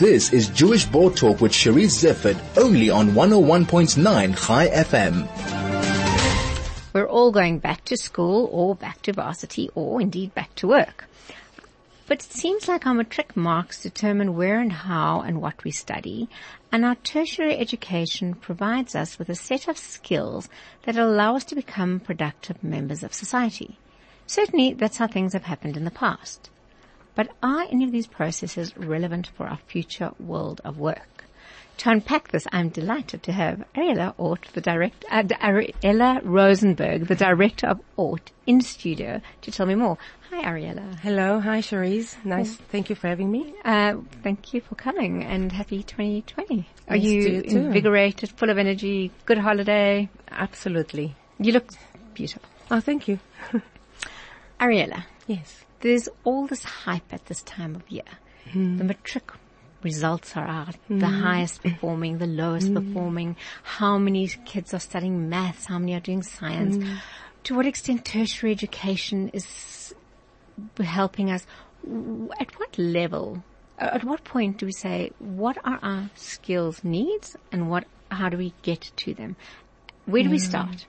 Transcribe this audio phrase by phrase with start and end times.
[0.00, 5.28] This is Jewish Board Talk with Cherise Zeffertt, only on 101.9 ChaiFM.
[6.94, 11.04] We're all going back to school or back to varsity or indeed back to work.
[12.06, 16.28] But it seems like our matric marks determine where and how and what we study,
[16.72, 20.48] and our tertiary education provides us with a set of skills
[20.84, 23.78] that allow us to become productive members of society.
[24.30, 26.50] Certainly, that's how things have happened in the past.
[27.16, 31.24] But are any of these processes relevant for our future world of work?
[31.78, 37.16] To unpack this, I'm delighted to have Ariella Ort, the director, uh, Ariella Rosenberg, the
[37.16, 39.98] director of Ort, in studio to tell me more.
[40.30, 41.00] Hi, Ariella.
[41.00, 41.40] Hello.
[41.40, 42.14] Hi, Cherise.
[42.24, 42.54] Nice.
[42.54, 43.52] Thank you for having me.
[43.64, 46.68] Uh, thank you for coming and happy 2020.
[46.86, 50.08] Are nice you, you invigorated, full of energy, good holiday?
[50.30, 51.16] Absolutely.
[51.40, 51.68] You look
[52.14, 52.48] beautiful.
[52.70, 53.18] Oh, thank you.
[54.60, 55.04] Ariella.
[55.26, 58.02] Yes there's all this hype at this time of year.
[58.52, 58.78] Mm.
[58.78, 59.32] The matric
[59.82, 61.00] results are out, mm.
[61.00, 61.22] the hmm.
[61.22, 62.74] highest performing, the lowest mm.
[62.74, 66.76] performing, how many kids are studying maths, how many are doing science.
[66.76, 66.96] Hmm.
[67.44, 69.94] To what extent tertiary education is
[70.78, 71.46] helping us?
[72.38, 73.42] At what level,
[73.78, 78.36] at what point do we say, what are our skills needs and what, how do
[78.36, 79.36] we get to them?
[80.04, 80.44] Where do we hmm.
[80.44, 80.86] start?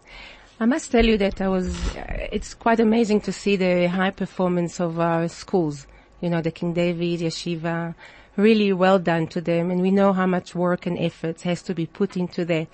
[0.61, 4.11] I must tell you that I was, uh, it's quite amazing to see the high
[4.11, 5.87] performance of our schools.
[6.21, 7.95] You know, the King David, Yeshiva,
[8.37, 9.71] really well done to them.
[9.71, 12.67] And we know how much work and effort has to be put into that.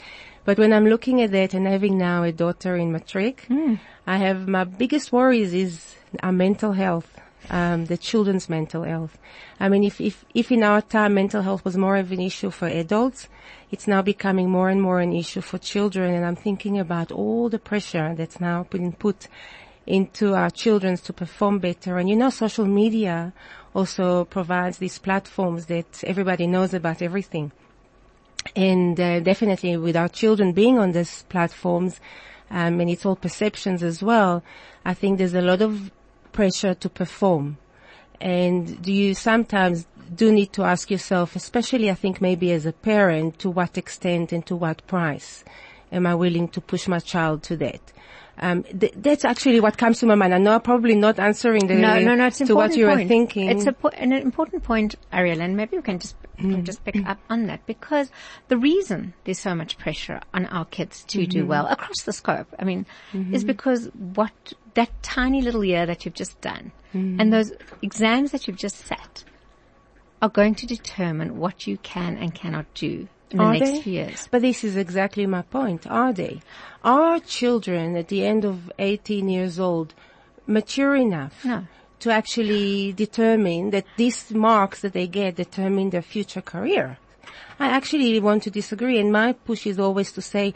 [0.44, 3.80] But when I'm looking at that and having now a daughter in matric, mm.
[4.06, 7.18] I have my biggest worries is our mental health
[7.50, 9.18] um, the children's mental health.
[9.60, 12.52] I mean, if, if, if in our time mental health was more of an issue
[12.52, 13.30] for adults,
[13.72, 16.14] it's now becoming more and more an issue for children.
[16.14, 19.28] And I'm thinking about all the pressure that's now being put
[19.86, 21.98] into our children to perform better.
[21.98, 23.34] And you know, social media
[23.74, 27.52] also provides these platforms that everybody knows about everything.
[28.56, 32.00] And uh, definitely with our children being on these platforms,
[32.50, 34.44] um, and it's all perceptions as well,
[34.86, 35.92] I think there's a lot of
[36.38, 37.58] pressure to perform?
[38.22, 39.88] And do you sometimes
[40.22, 44.32] do need to ask yourself, especially I think maybe as a parent, to what extent
[44.32, 45.44] and to what price
[45.92, 47.82] am I willing to push my child to that?
[48.40, 50.32] Um, th- that's actually what comes to my mind.
[50.36, 53.02] I know I'm probably not answering the, no, no, no, it's to what you point.
[53.02, 53.50] were thinking.
[53.50, 56.64] It's po- an important point, Ariel, and maybe we can just mm.
[56.64, 58.12] just pick up on that because
[58.48, 61.32] the reason there's so much pressure on our kids to mm-hmm.
[61.32, 63.34] do well across the scope, I mean, mm-hmm.
[63.34, 67.20] is because what that tiny little year that you've just done mm-hmm.
[67.20, 67.52] and those
[67.82, 69.24] exams that you've just sat
[70.22, 73.82] are going to determine what you can and cannot do in the next they?
[73.82, 74.28] few years.
[74.30, 75.88] But this is exactly my point.
[75.88, 76.42] Are they?
[76.84, 79.96] Are children at the end of 18 years old
[80.46, 81.66] mature enough no.
[82.00, 87.00] to actually determine that these marks that they get determine their future career?
[87.60, 90.54] I actually want to disagree and my push is always to say,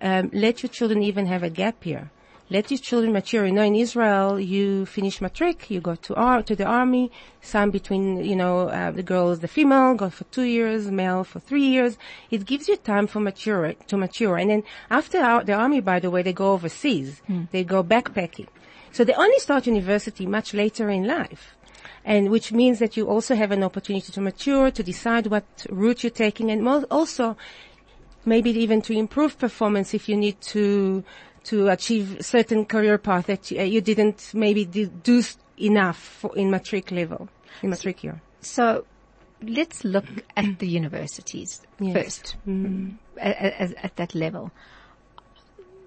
[0.00, 2.10] um, let your children even have a gap year
[2.50, 3.44] let your children mature.
[3.46, 7.10] You know, in Israel, you finish matric, you go to ar- to the army.
[7.42, 11.40] Some between, you know, uh, the girls, the female, go for two years, male for
[11.40, 11.98] three years.
[12.30, 14.38] It gives you time for mature to mature.
[14.38, 17.22] And then after our, the army, by the way, they go overseas.
[17.28, 17.50] Mm.
[17.50, 18.48] They go backpacking.
[18.92, 21.54] So they only start university much later in life.
[22.04, 26.02] And which means that you also have an opportunity to mature, to decide what route
[26.02, 27.36] you're taking, and also
[28.24, 31.04] maybe even to improve performance if you need to
[31.48, 35.22] to achieve certain career path that you, uh, you didn't maybe do
[35.56, 37.28] enough for, in matric level,
[37.62, 38.20] in matric year.
[38.42, 38.84] So
[39.42, 40.04] let's look
[40.36, 41.94] at the universities yes.
[41.94, 42.96] first, mm.
[43.16, 44.50] at, at, that level.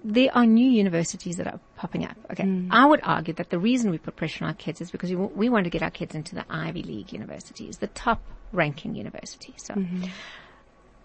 [0.02, 2.16] There are new universities that are popping up.
[2.32, 2.66] Okay, mm.
[2.72, 5.16] I would argue that the reason we put pressure on our kids is because we,
[5.16, 8.20] we want to get our kids into the Ivy League universities, the top
[8.50, 9.62] ranking universities.
[9.62, 10.06] So, mm-hmm.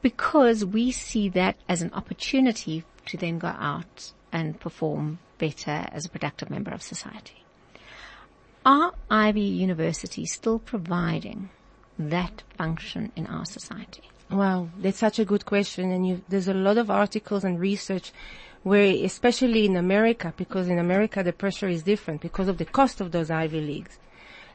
[0.01, 6.05] because we see that as an opportunity to then go out and perform better as
[6.05, 7.43] a productive member of society.
[8.65, 11.49] Are Ivy universities still providing
[11.97, 14.03] that function in our society?
[14.29, 15.91] Wow, that's such a good question.
[15.91, 18.11] And you, there's a lot of articles and research
[18.63, 22.99] where, especially in America, because in America the pressure is different because of the cost
[22.99, 23.99] of those Ivy Leagues.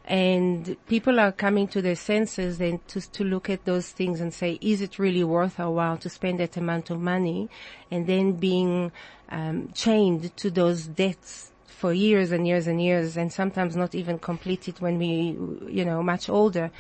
[0.05, 4.35] And people are coming to their senses and to, to look at those things and
[4.35, 7.49] say, is it really worth our while to spend that amount of money?
[7.91, 8.91] And then being
[9.29, 11.52] um, chained to those debts
[11.83, 15.37] for years and years and years and sometimes not even completed when we,
[15.79, 16.71] you know, much older.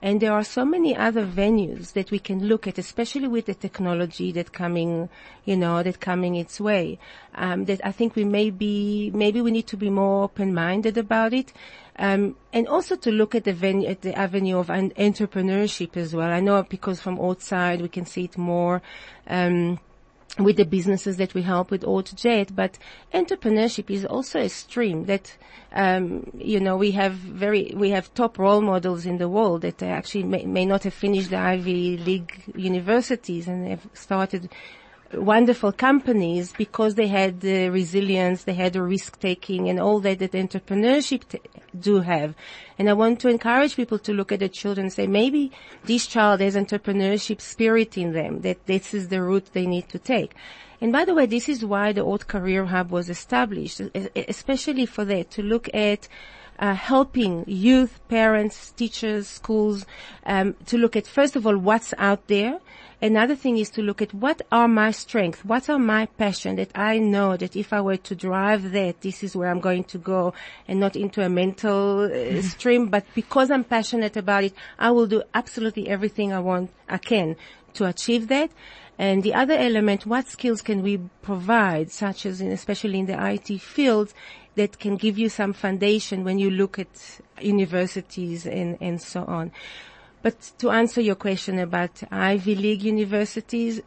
[0.00, 3.54] And there are so many other venues that we can look at, especially with the
[3.54, 5.08] technology that coming,
[5.44, 7.00] you know, that coming its way.
[7.34, 11.32] Um, that I think we may be, maybe we need to be more open-minded about
[11.32, 11.52] it.
[11.96, 16.30] Um, and also to look at the venue, at the avenue of entrepreneurship as well.
[16.30, 18.80] I know because from outside we can see it more,
[19.26, 19.80] um,
[20.38, 22.78] with the businesses that we help with ORT JET, but
[23.12, 25.36] entrepreneurship is also a stream that,
[25.72, 29.82] um, you know, we have very, we have top role models in the world that
[29.82, 34.48] actually may, may not have finished the Ivy League universities and have started
[35.14, 40.18] wonderful companies because they had the resilience, they had the risk taking and all that
[40.18, 41.40] that entrepreneurship t-
[41.78, 42.34] do have.
[42.78, 45.52] And I want to encourage people to look at the children and say maybe
[45.84, 49.98] this child has entrepreneurship spirit in them, that this is the route they need to
[49.98, 50.34] take.
[50.80, 53.80] And by the way, this is why the ORT Career Hub was established,
[54.16, 56.08] especially for that, to look at
[56.62, 59.84] uh, helping youth, parents, teachers, schools
[60.24, 62.60] um, to look at first of all what's out there.
[63.02, 66.70] Another thing is to look at what are my strengths, what are my passion that
[66.76, 69.98] I know that if I were to drive that, this is where I'm going to
[69.98, 70.34] go
[70.68, 75.08] and not into a mental uh, stream, but because I'm passionate about it, I will
[75.08, 77.34] do absolutely everything I want, I can
[77.74, 78.50] to achieve that.
[78.98, 83.18] And the other element, what skills can we provide, such as in, especially in the
[83.32, 84.12] IT field,
[84.54, 89.50] that can give you some foundation when you look at universities and, and so on.
[90.22, 93.80] But to answer your question about Ivy League universities,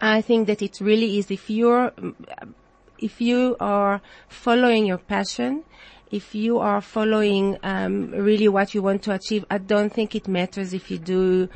[0.00, 1.92] I think that it really is if you're,
[2.98, 5.64] if you are following your passion,
[6.10, 10.26] if you are following um, really what you want to achieve, I don't think it
[10.26, 11.48] matters if you do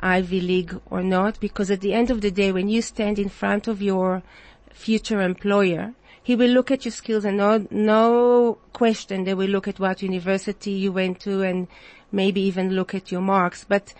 [0.00, 3.30] Ivy League or not, because at the end of the day, when you stand in
[3.30, 4.22] front of your
[4.70, 9.68] future employer, he will look at your skills and no, no question they will look
[9.68, 11.68] at what university you went to and
[12.10, 13.62] maybe even look at your marks.
[13.62, 13.92] But,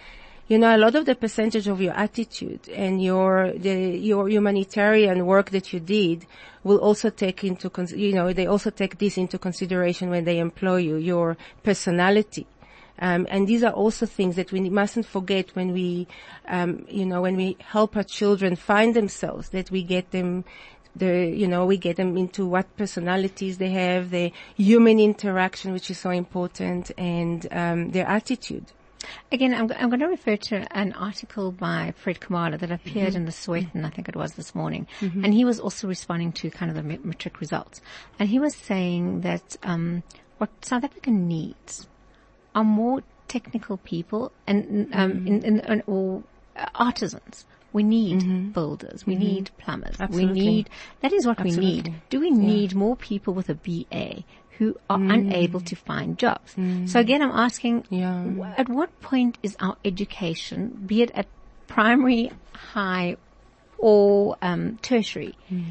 [0.48, 5.26] you know, a lot of the percentage of your attitude and your, the, your humanitarian
[5.26, 6.24] work that you did
[6.62, 10.76] will also take into, you know, they also take this into consideration when they employ
[10.76, 12.46] you, your personality.
[12.98, 16.06] Um, and these are also things that we mustn't forget when we,
[16.48, 20.44] um, you know, when we help our children find themselves, that we get them
[20.96, 25.90] the, you know, we get them into what personalities they have, the human interaction, which
[25.90, 28.66] is so important, and um, their attitude.
[29.30, 33.16] Again, I'm, I'm, going to refer to an article by Fred Khumalo that appeared mm-hmm.
[33.16, 35.24] in the Sowetan, I think it was this morning, mm-hmm.
[35.24, 37.82] and he was also responding to kind of the matric results,
[38.18, 40.02] and he was saying that um,
[40.38, 41.86] what South Africa needs
[42.54, 45.26] are more technical people and um, mm-hmm.
[45.26, 46.22] in, in, in, or
[46.74, 48.50] artisans we need mm-hmm.
[48.50, 49.04] builders.
[49.04, 49.22] We mm-hmm.
[49.24, 49.96] need plumbers.
[50.00, 50.40] Absolutely.
[50.40, 51.66] We need, that is what Absolutely.
[51.66, 51.94] we need.
[52.08, 52.36] Do we yeah.
[52.36, 54.22] need more people with a BA
[54.58, 55.12] who are mm.
[55.12, 56.54] unable to find jobs?
[56.54, 56.88] Mm.
[56.88, 58.54] So again, I'm asking, yeah.
[58.56, 61.26] at what point is our education, be it at
[61.66, 63.16] primary, high,
[63.76, 65.64] or um, tertiary, mm.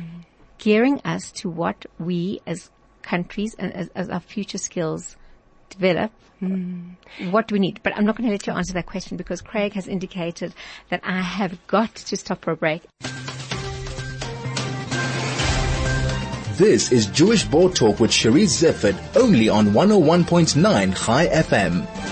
[0.58, 2.70] gearing us to what we as
[3.02, 5.16] countries and as, as our future skills
[5.70, 6.12] develop,
[6.42, 6.96] mm.
[7.32, 7.80] what do we need?
[7.84, 10.54] But I'm not going to let you answer that question because Craig has indicated
[10.90, 12.84] that I have got to stop for a break.
[16.58, 22.03] This is Jewish Board Talk with Cherise Zeffertt only on 101.9 ChaiFM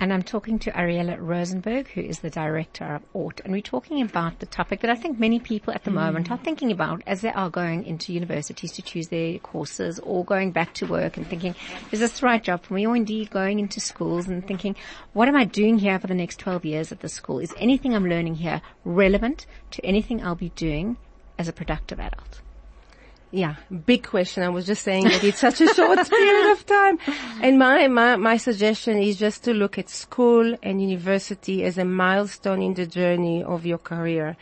[0.00, 4.02] and I'm talking to Ariella Rosenberg, who is the director of ORT, and we're talking
[4.02, 5.94] about the topic that I think many people at the mm.
[5.94, 10.24] moment are thinking about as they are going into universities to choose their courses or
[10.24, 11.54] going back to work and thinking,
[11.92, 12.86] is this the right job for me?
[12.86, 14.76] Or indeed going into schools and thinking,
[15.12, 17.38] what am I doing here for the next 12 years at the school?
[17.38, 20.96] Is anything I'm learning here relevant to anything I'll be doing
[21.38, 22.40] as a productive adult?
[23.34, 24.44] Yeah, big question.
[24.44, 27.00] I was just saying that it's such a short period of time.
[27.42, 31.84] And my, my, my suggestion is just to look at school and university as a
[31.84, 34.36] milestone in the journey of your career.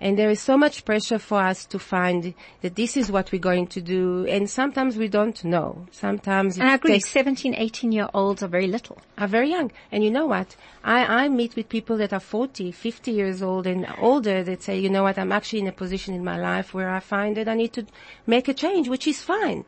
[0.00, 3.40] And there is so much pressure for us to find that this is what we're
[3.40, 4.26] going to do.
[4.26, 5.86] And sometimes we don't know.
[5.90, 7.00] Sometimes and I agree.
[7.00, 8.98] 17, 18 year olds are very little.
[9.16, 9.72] Are very young.
[9.90, 10.54] And you know what?
[10.84, 14.78] I, I meet with people that are 40, 50 years old and older that say,
[14.78, 15.18] you know what?
[15.18, 17.86] I'm actually in a position in my life where I find that I need to
[18.26, 19.64] make a change, which is fine.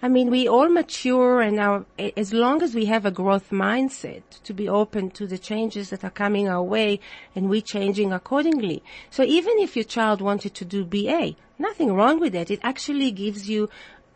[0.00, 1.84] I mean, we all mature and our,
[2.16, 6.04] as long as we have a growth mindset to be open to the changes that
[6.04, 7.00] are coming our way
[7.34, 8.82] and we changing accordingly.
[9.10, 12.48] So even if your child wanted to do BA, nothing wrong with that.
[12.48, 13.68] It actually gives you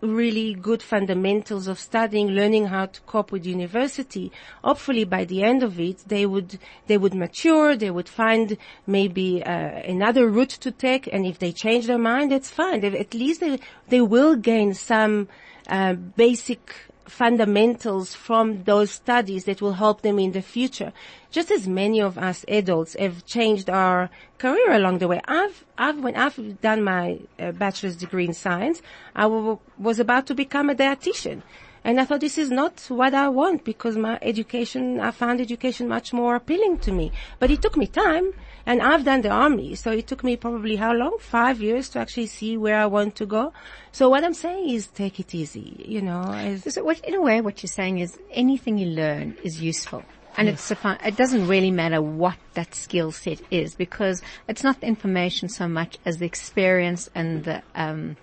[0.03, 4.33] really good fundamentals of studying, learning how to cope with university.
[4.63, 9.43] Hopefully by the end of it, they would, they would mature, they would find maybe
[9.43, 12.81] uh, another route to take, and if they change their mind, that's fine.
[12.81, 15.29] They, at least they, they will gain some
[15.69, 16.75] uh, basic
[17.07, 20.93] fundamentals from those studies that will help them in the future.
[21.31, 25.21] Just as many of us adults have changed our career along the way.
[25.27, 28.83] I've, I've, when I've done my uh, bachelor's degree in science,
[29.15, 31.43] I w- was about to become a dietitian.
[31.85, 35.89] And I thought this is not what I want because my education, I found education
[35.89, 37.11] much more appealing to me.
[37.41, 38.33] But it took me time
[38.67, 39.75] and I've done the army.
[39.75, 41.19] So it took me probably how long?
[41.21, 43.53] Five years to actually see where I want to go.
[43.93, 46.59] So what I'm saying is take it easy, you know.
[46.69, 50.03] So what, in a way, what you're saying is anything you learn is useful.
[50.37, 54.87] And fun, it doesn't really matter what that skill set is because it's not the
[54.87, 58.17] information so much as the experience and the, um,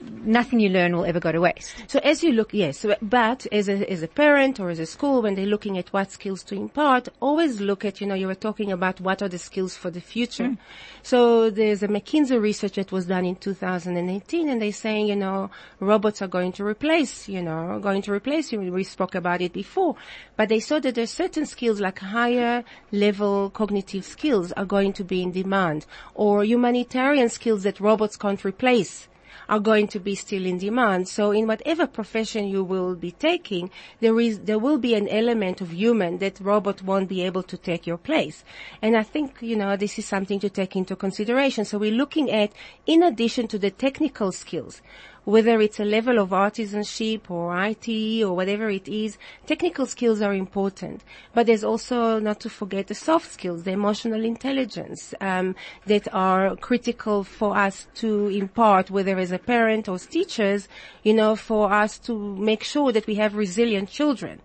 [0.00, 1.74] nothing you learn will ever go to waste.
[1.86, 4.86] So as you look, yes, so- but as a, as a parent or as a
[4.86, 8.26] school, when they're looking at what skills to impart, always look at, you know, you
[8.26, 10.48] were talking about what are the skills for the future.
[10.48, 10.54] Hmm.
[11.02, 15.50] So there's a McKinsey research that was done in 2018 and they're saying, you know,
[15.78, 18.60] robots are going to replace, you know, going to replace you.
[18.60, 19.96] We spoke about it before,
[20.36, 25.04] but they saw that there's certain skills like higher level cognitive skills are going to
[25.04, 29.08] be in demand or humanitarian skills that robots can't replace
[29.48, 31.08] are going to be still in demand.
[31.08, 33.70] So in whatever profession you will be taking,
[34.00, 37.56] there is, there will be an element of human that robot won't be able to
[37.56, 38.44] take your place.
[38.82, 41.64] And I think, you know, this is something to take into consideration.
[41.64, 42.52] So we're looking at,
[42.86, 44.82] in addition to the technical skills,
[45.30, 47.88] whether it's a level of artisanship or IT
[48.24, 51.04] or whatever it is, technical skills are important.
[51.32, 55.54] But there's also not to forget the soft skills, the emotional intelligence, um,
[55.86, 60.66] that are critical for us to impart, whether as a parent or as teachers,
[61.04, 64.40] you know, for us to make sure that we have resilient children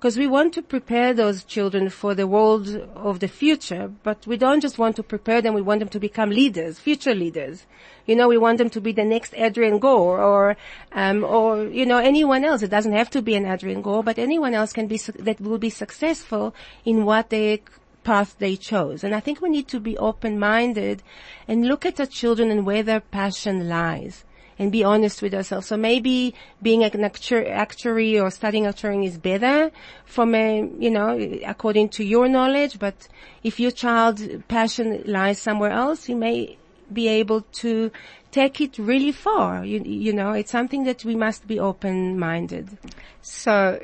[0.00, 4.34] because we want to prepare those children for the world of the future, but we
[4.34, 7.66] don't just want to prepare them, we want them to become leaders, future leaders.
[8.06, 10.56] You know, we want them to be the next Adrian Gore or,
[10.92, 12.62] um, or, you know, anyone else.
[12.62, 15.38] It doesn't have to be an Adrian Gore, but anyone else can be, su- that
[15.38, 16.54] will be successful
[16.86, 17.60] in what they
[18.02, 19.04] path they chose.
[19.04, 21.02] And I think we need to be open-minded
[21.46, 24.24] and look at the children and where their passion lies
[24.60, 25.66] and be honest with ourselves.
[25.68, 29.70] So maybe being an actu- actuary or studying actuary is better
[30.04, 33.08] from a, you know, according to your knowledge, but
[33.42, 36.58] if your child's passion lies somewhere else, you may
[36.92, 37.90] be able to
[38.32, 39.64] take it really far.
[39.64, 42.76] You, you know, it's something that we must be open-minded.
[43.22, 43.80] So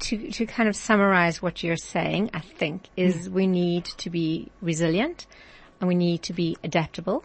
[0.00, 3.32] to, to kind of summarize what you're saying, I think, is mm.
[3.32, 5.26] we need to be resilient
[5.80, 7.24] and we need to be adaptable.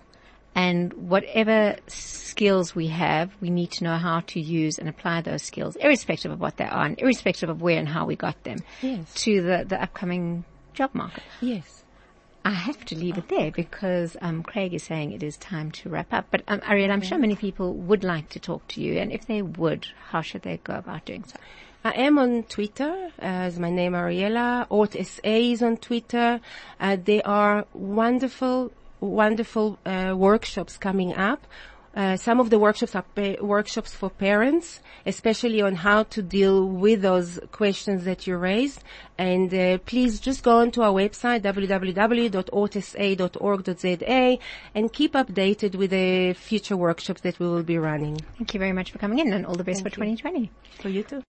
[0.59, 5.41] And whatever skills we have, we need to know how to use and apply those
[5.41, 8.59] skills, irrespective of what they are and irrespective of where and how we got them
[8.81, 9.13] Yes.
[9.23, 11.23] to the, the upcoming job market.
[11.39, 11.83] Yes.
[12.43, 15.89] I have to leave it there because um, Craig is saying it is time to
[15.89, 16.25] wrap up.
[16.31, 19.27] But um, Ariel, I'm sure many people would like to talk to you, and if
[19.27, 21.37] they would, how should they go about doing so?
[21.83, 24.65] I am on Twitter as my name Ariela.
[24.69, 26.41] Ort SA is on Twitter.
[26.79, 31.45] Uh, there are wonderful, wonderful uh, workshops coming up.
[31.95, 36.67] Uh, some of the workshops are pa- workshops for parents, especially on how to deal
[36.67, 38.83] with those questions that you raised.
[39.17, 44.37] And uh, please just go onto our website www.ortsa.org.za
[44.75, 48.19] and keep updated with the future workshops that we will be running.
[48.37, 50.51] Thank you very much for coming in, and all the best for 2020.
[50.81, 51.23] For you too.